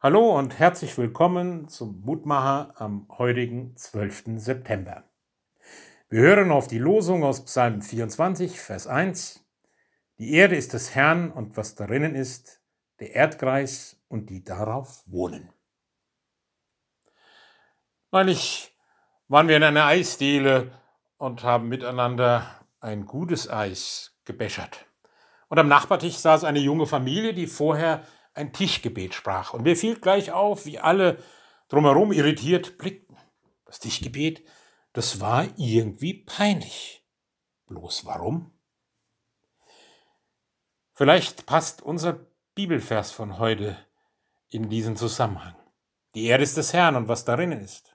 [0.00, 4.36] Hallo und herzlich willkommen zum Mutmacher am heutigen 12.
[4.36, 5.02] September.
[6.08, 9.44] Wir hören auf die Losung aus Psalm 24, Vers 1.
[10.18, 12.62] Die Erde ist des Herrn und was darinnen ist,
[13.00, 15.52] der Erdkreis und die darauf wohnen.
[18.12, 18.72] Neulich
[19.26, 20.70] waren wir in einer Eisdiele
[21.16, 22.46] und haben miteinander
[22.78, 24.86] ein gutes Eis gebechert.
[25.48, 28.06] Und am Nachbartisch saß eine junge Familie, die vorher
[28.38, 29.52] ein Tischgebet sprach.
[29.52, 31.22] Und mir fiel gleich auf, wie alle
[31.68, 33.16] drumherum irritiert blickten.
[33.66, 34.42] Das Tischgebet,
[34.92, 37.04] das war irgendwie peinlich.
[37.66, 38.52] Bloß warum?
[40.94, 43.76] Vielleicht passt unser Bibelvers von heute
[44.48, 45.54] in diesen Zusammenhang.
[46.14, 47.94] Die Erde ist des Herrn und was darin ist.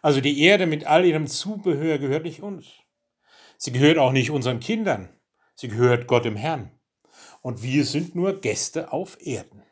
[0.00, 2.66] Also die Erde mit all ihrem Zubehör gehört nicht uns.
[3.58, 5.10] Sie gehört auch nicht unseren Kindern.
[5.54, 6.75] Sie gehört Gott im Herrn
[7.46, 9.62] und wir sind nur Gäste auf Erden.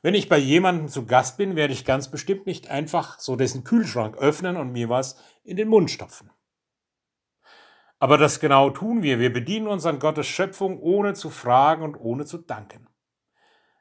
[0.00, 3.62] Wenn ich bei jemandem zu Gast bin, werde ich ganz bestimmt nicht einfach so dessen
[3.62, 6.30] Kühlschrank öffnen und mir was in den Mund stopfen.
[7.98, 9.18] Aber das genau tun wir.
[9.18, 12.88] Wir bedienen uns an Gottes Schöpfung, ohne zu fragen und ohne zu danken.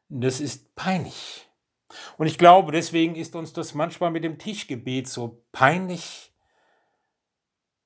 [0.09, 1.50] Das ist peinlich.
[2.17, 6.33] Und ich glaube, deswegen ist uns das manchmal mit dem Tischgebet so peinlich,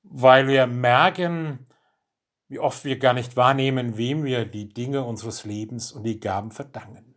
[0.01, 1.66] weil wir merken,
[2.47, 6.51] wie oft wir gar nicht wahrnehmen, wem wir die Dinge unseres Lebens und die Gaben
[6.51, 7.15] verdanken.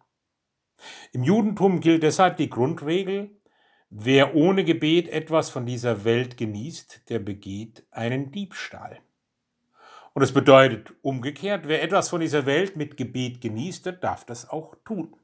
[1.13, 3.39] Im Judentum gilt deshalb die Grundregel,
[3.91, 9.01] wer ohne Gebet etwas von dieser Welt genießt, der begeht einen Diebstahl.
[10.13, 14.49] Und es bedeutet umgekehrt, wer etwas von dieser Welt mit Gebet genießt, der darf das
[14.49, 15.17] auch tun.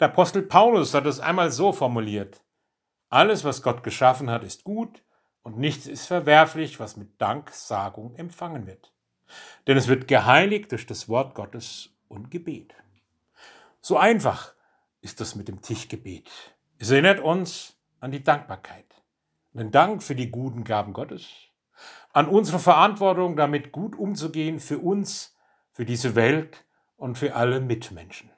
[0.00, 2.42] Der Apostel Paulus hat es einmal so formuliert,
[3.08, 5.04] alles, was Gott geschaffen hat, ist gut,
[5.44, 8.92] und nichts ist verwerflich, was mit Danksagung empfangen wird.
[9.66, 12.74] Denn es wird geheiligt durch das Wort Gottes und Gebet.
[13.80, 14.54] So einfach
[15.02, 16.30] ist das mit dem Tischgebet.
[16.78, 18.86] Es erinnert uns an die Dankbarkeit,
[19.52, 21.28] an den Dank für die guten Gaben Gottes,
[22.12, 25.36] an unsere Verantwortung, damit gut umzugehen für uns,
[25.70, 26.64] für diese Welt
[26.96, 28.30] und für alle Mitmenschen.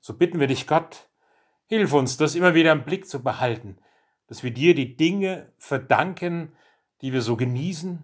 [0.00, 1.08] So bitten wir dich, Gott,
[1.66, 3.76] hilf uns, das immer wieder im Blick zu behalten,
[4.32, 6.56] dass wir dir die Dinge verdanken,
[7.02, 8.02] die wir so genießen.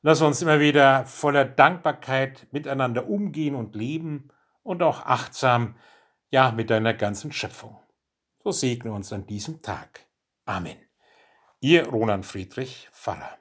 [0.00, 4.30] Lass uns immer wieder voller Dankbarkeit miteinander umgehen und leben
[4.64, 5.76] und auch achtsam,
[6.32, 7.78] ja, mit deiner ganzen Schöpfung.
[8.42, 10.08] So segne uns an diesem Tag.
[10.46, 10.78] Amen.
[11.60, 13.38] Ihr Roland Friedrich Pfarrer.